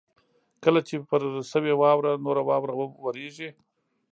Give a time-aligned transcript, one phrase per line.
[0.63, 1.21] کله چې پر
[1.51, 3.49] شوې واوره نوره واوره ورېږي.